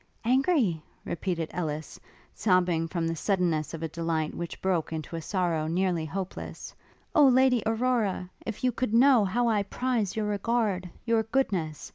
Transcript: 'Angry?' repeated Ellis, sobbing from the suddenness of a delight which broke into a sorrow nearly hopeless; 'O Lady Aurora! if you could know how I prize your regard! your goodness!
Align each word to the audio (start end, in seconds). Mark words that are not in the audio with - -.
'Angry?' 0.25 0.81
repeated 1.05 1.51
Ellis, 1.53 1.99
sobbing 2.33 2.87
from 2.87 3.05
the 3.07 3.15
suddenness 3.15 3.75
of 3.75 3.83
a 3.83 3.87
delight 3.87 4.33
which 4.33 4.59
broke 4.59 4.91
into 4.91 5.15
a 5.15 5.21
sorrow 5.21 5.67
nearly 5.67 6.05
hopeless; 6.05 6.73
'O 7.13 7.27
Lady 7.27 7.61
Aurora! 7.67 8.27
if 8.43 8.63
you 8.63 8.71
could 8.71 8.95
know 8.95 9.23
how 9.25 9.47
I 9.47 9.61
prize 9.61 10.15
your 10.15 10.25
regard! 10.25 10.89
your 11.05 11.21
goodness! 11.21 11.87